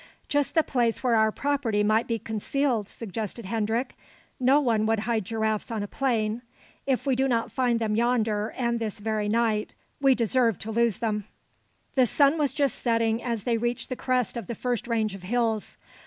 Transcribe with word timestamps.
"Just 0.29 0.55
the 0.55 0.63
place 0.63 1.03
where 1.03 1.13
our 1.15 1.31
property 1.31 1.83
might 1.83 2.07
be 2.07 2.17
concealed," 2.17 2.89
suggested 2.89 3.45
Hendrik. 3.45 3.95
"No 4.39 4.59
one 4.59 4.87
would 4.87 5.01
hide 5.01 5.25
giraffes 5.25 5.69
on 5.69 5.83
a 5.83 5.87
plain. 5.87 6.41
If 6.87 7.05
we 7.05 7.15
do 7.15 7.27
not 7.27 7.51
find 7.51 7.77
them 7.79 7.93
yonder, 7.95 8.49
and 8.57 8.79
this 8.79 8.97
very 8.97 9.29
night, 9.29 9.75
we 9.99 10.15
deserve 10.15 10.57
to 10.57 10.71
lose 10.71 10.97
them." 10.97 11.25
The 11.93 12.07
sun 12.07 12.39
was 12.39 12.51
just 12.51 12.79
setting 12.79 13.21
as 13.21 13.43
they 13.43 13.59
reached 13.59 13.89
the 13.89 13.95
crest 13.95 14.37
of 14.37 14.47
the 14.47 14.55
first 14.55 14.87
range 14.87 15.13
of 15.13 15.21
hills. 15.21 15.77